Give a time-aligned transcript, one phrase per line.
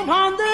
[0.00, 0.49] Come on,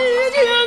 [0.00, 0.59] 一定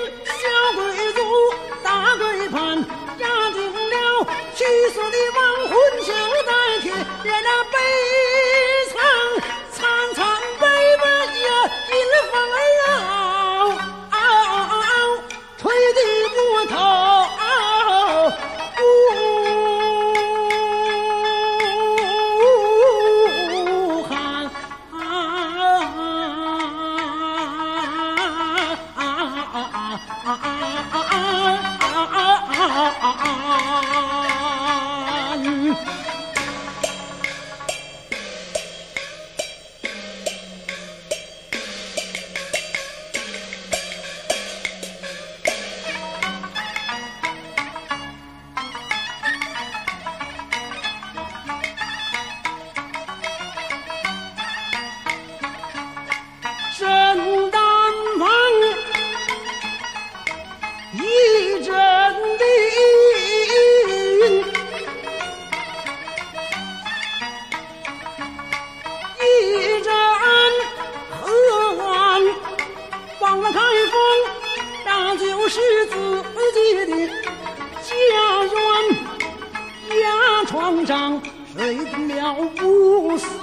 [82.24, 83.43] 老不死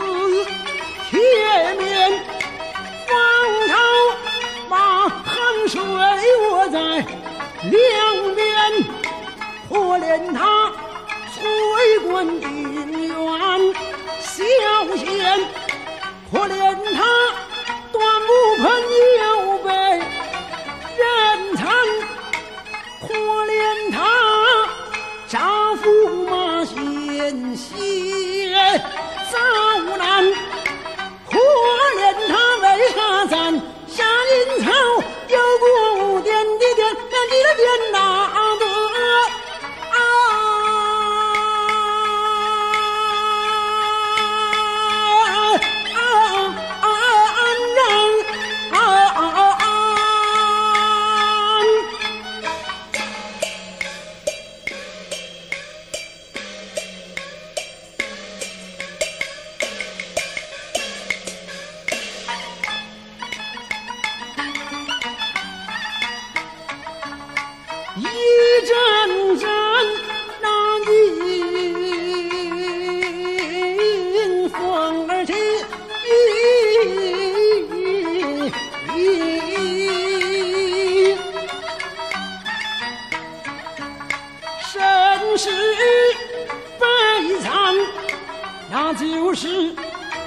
[88.72, 89.75] 那就是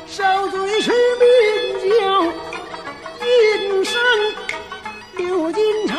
[0.06, 2.24] 受罪是名，叫
[3.26, 4.02] 阴山
[5.16, 5.98] 刘金城，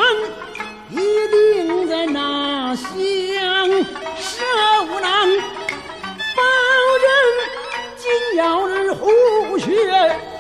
[0.91, 0.97] 一
[1.29, 2.87] 定在那乡，
[4.19, 4.45] 受
[5.01, 5.27] 郎
[6.37, 6.43] 保
[7.03, 7.09] 人
[7.97, 10.34] 金腰儿虎穴。